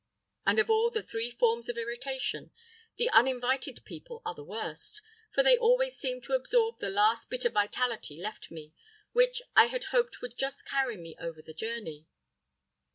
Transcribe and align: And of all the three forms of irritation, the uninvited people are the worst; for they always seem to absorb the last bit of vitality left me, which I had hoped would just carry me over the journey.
And 0.47 0.57
of 0.57 0.67
all 0.67 0.89
the 0.89 1.03
three 1.03 1.29
forms 1.29 1.69
of 1.69 1.77
irritation, 1.77 2.49
the 2.95 3.07
uninvited 3.11 3.85
people 3.85 4.23
are 4.25 4.33
the 4.33 4.43
worst; 4.43 4.99
for 5.35 5.43
they 5.43 5.55
always 5.55 5.95
seem 5.95 6.21
to 6.21 6.33
absorb 6.33 6.79
the 6.79 6.89
last 6.89 7.29
bit 7.29 7.45
of 7.45 7.53
vitality 7.53 8.19
left 8.19 8.49
me, 8.49 8.73
which 9.11 9.43
I 9.55 9.65
had 9.65 9.83
hoped 9.93 10.19
would 10.23 10.35
just 10.35 10.65
carry 10.65 10.97
me 10.97 11.15
over 11.19 11.43
the 11.43 11.53
journey. 11.53 12.07